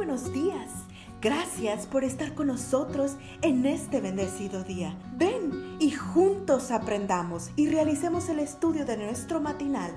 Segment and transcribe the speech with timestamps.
[0.00, 0.86] buenos días.
[1.20, 4.96] Gracias por estar con nosotros en este bendecido día.
[5.18, 9.90] Ven y juntos aprendamos y realicemos el estudio de nuestro matinal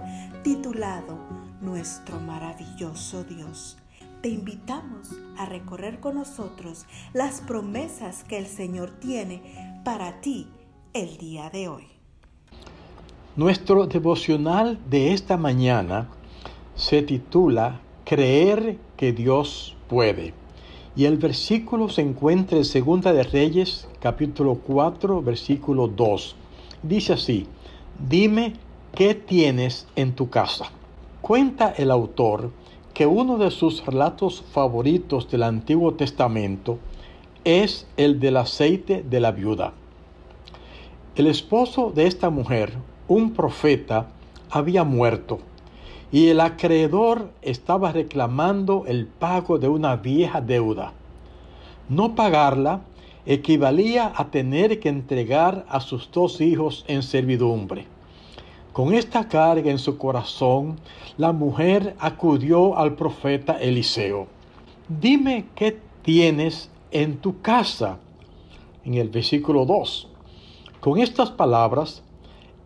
[0.43, 1.17] titulado
[1.61, 3.77] Nuestro maravilloso Dios.
[4.21, 10.49] Te invitamos a recorrer con nosotros las promesas que el Señor tiene para ti
[10.91, 11.87] el día de hoy.
[13.37, 16.09] Nuestro devocional de esta mañana
[16.75, 20.33] se titula Creer que Dios puede.
[20.95, 26.35] Y el versículo se encuentra en Segunda de Reyes, capítulo 4, versículo 2.
[26.81, 27.45] Dice así,
[28.09, 28.53] dime
[28.95, 30.71] qué tienes en tu casa.
[31.21, 32.49] Cuenta el autor
[32.95, 36.79] que uno de sus relatos favoritos del Antiguo Testamento
[37.43, 39.73] es el del aceite de la viuda.
[41.15, 42.73] El esposo de esta mujer,
[43.07, 44.07] un profeta,
[44.49, 45.37] había muerto
[46.13, 50.93] y el acreedor estaba reclamando el pago de una vieja deuda.
[51.89, 52.81] No pagarla
[53.25, 57.87] equivalía a tener que entregar a sus dos hijos en servidumbre.
[58.73, 60.79] Con esta carga en su corazón,
[61.17, 64.27] la mujer acudió al profeta Eliseo.
[64.87, 67.97] Dime qué tienes en tu casa.
[68.85, 70.09] En el versículo 2.
[70.79, 72.03] Con estas palabras,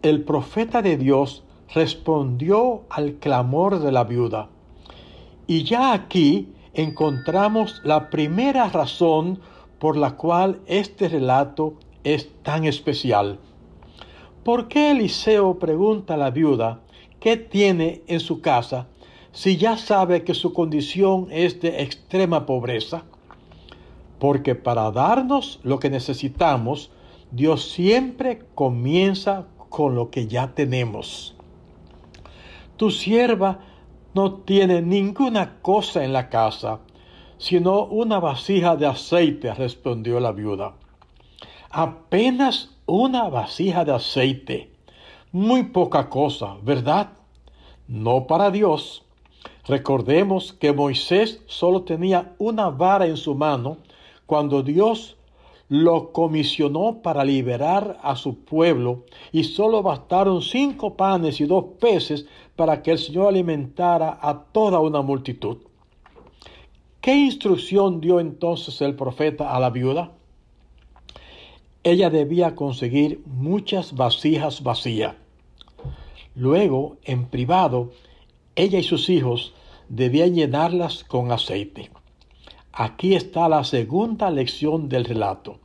[0.01, 4.49] el profeta de Dios respondió al clamor de la viuda.
[5.47, 9.39] Y ya aquí encontramos la primera razón
[9.79, 13.39] por la cual este relato es tan especial.
[14.43, 16.79] ¿Por qué Eliseo pregunta a la viuda
[17.19, 18.87] qué tiene en su casa
[19.31, 23.03] si ya sabe que su condición es de extrema pobreza?
[24.19, 26.91] Porque para darnos lo que necesitamos,
[27.31, 31.36] Dios siempre comienza con lo que ya tenemos.
[32.77, 33.59] Tu sierva
[34.13, 36.79] no tiene ninguna cosa en la casa,
[37.37, 40.75] sino una vasija de aceite, respondió la viuda.
[41.69, 44.71] Apenas una vasija de aceite.
[45.31, 47.13] Muy poca cosa, ¿verdad?
[47.87, 49.03] No para Dios.
[49.67, 53.77] Recordemos que Moisés solo tenía una vara en su mano
[54.25, 55.16] cuando Dios
[55.69, 62.25] lo comisionó para liberar a su pueblo y solo bastaron cinco panes y dos peces
[62.55, 65.57] para que el Señor alimentara a toda una multitud.
[67.01, 70.11] ¿Qué instrucción dio entonces el profeta a la viuda?
[71.83, 75.15] Ella debía conseguir muchas vasijas vacías.
[76.35, 77.91] Luego, en privado,
[78.55, 79.53] ella y sus hijos
[79.89, 81.89] debían llenarlas con aceite.
[82.79, 85.57] Aquí está la segunda lección del relato.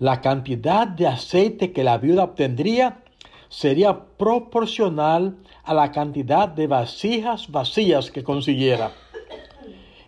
[0.00, 3.04] La cantidad de aceite que la viuda obtendría
[3.48, 8.90] sería proporcional a la cantidad de vasijas vacías que consiguiera.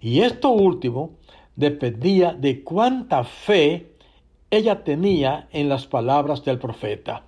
[0.00, 1.12] Y esto último
[1.54, 3.92] dependía de cuánta fe
[4.50, 7.22] ella tenía en las palabras del profeta.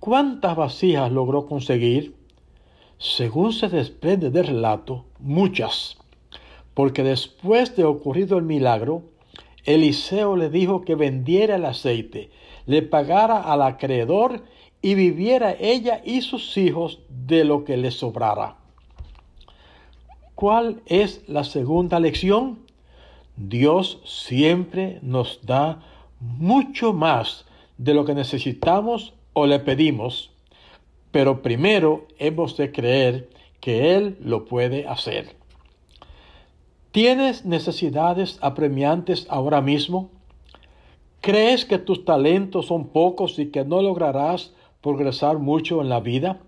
[0.00, 2.16] ¿Cuántas vasijas logró conseguir?
[2.98, 5.96] Según se desprende del relato, muchas
[6.76, 9.04] porque después de ocurrido el milagro,
[9.64, 12.28] Eliseo le dijo que vendiera el aceite,
[12.66, 14.42] le pagara al acreedor
[14.82, 18.56] y viviera ella y sus hijos de lo que le sobrara.
[20.34, 22.58] ¿Cuál es la segunda lección?
[23.38, 25.80] Dios siempre nos da
[26.20, 27.46] mucho más
[27.78, 30.30] de lo que necesitamos o le pedimos,
[31.10, 35.35] pero primero hemos de creer que Él lo puede hacer.
[36.96, 40.08] ¿Tienes necesidades apremiantes ahora mismo?
[41.20, 46.40] ¿Crees que tus talentos son pocos y que no lograrás progresar mucho en la vida?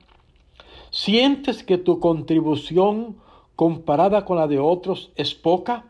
[0.91, 3.19] ¿Sientes que tu contribución
[3.57, 5.85] comparada con la de otros es poca?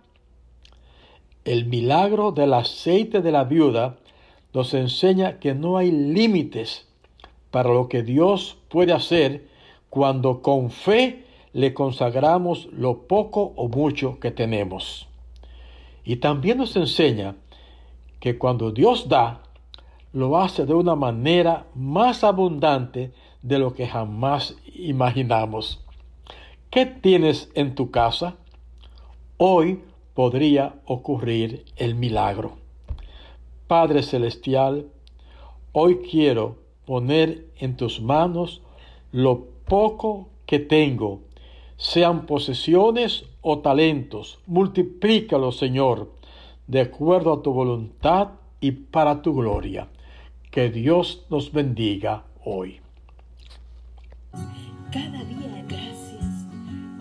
[1.45, 3.99] El milagro del aceite de la viuda
[4.53, 6.89] nos enseña que no hay límites
[7.53, 9.47] para lo que Dios puede hacer
[9.89, 15.09] cuando con fe le consagramos lo poco o mucho que tenemos.
[16.05, 17.37] Y también nos enseña
[18.21, 19.43] que cuando Dios da,
[20.12, 23.12] lo hace de una manera más abundante
[23.43, 25.85] de lo que jamás imaginamos.
[26.71, 28.37] ¿Qué tienes en tu casa?
[29.37, 29.83] Hoy
[30.15, 32.56] podría ocurrir el milagro.
[33.67, 34.87] Padre Celestial,
[35.73, 36.56] hoy quiero
[36.87, 38.62] poner en tus manos
[39.12, 41.21] lo poco que tengo
[41.79, 44.41] sean posesiones o talentos.
[44.47, 46.13] Multiplícalos, Señor,
[46.67, 48.31] de acuerdo a tu voluntad
[48.61, 49.89] y para tu gloria.
[50.51, 52.81] Que Dios nos bendiga hoy.
[54.93, 56.47] Cada día gracias.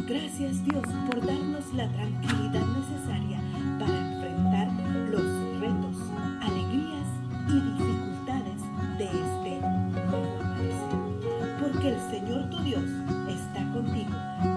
[0.07, 3.41] Gracias Dios por darnos la tranquilidad necesaria
[3.79, 4.67] para enfrentar
[5.09, 5.97] los retos,
[6.41, 7.07] alegrías
[7.49, 8.61] y dificultades
[8.97, 9.59] de este
[10.05, 11.59] nuevo amanecer.
[11.59, 12.83] Porque el Señor tu Dios
[13.27, 14.56] está contigo